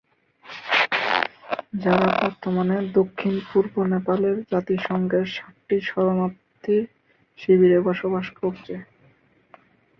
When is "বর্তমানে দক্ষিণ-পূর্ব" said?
2.19-3.73